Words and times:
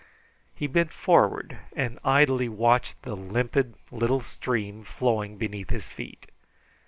He 0.55 0.65
bent 0.65 0.91
forward 0.91 1.59
and 1.75 1.99
idly 2.03 2.49
watched 2.49 2.99
the 3.03 3.15
limpid 3.15 3.75
little 3.91 4.21
stream 4.21 4.83
flowing 4.83 5.37
beneath 5.37 5.69
his 5.69 5.89
feet. 5.89 6.25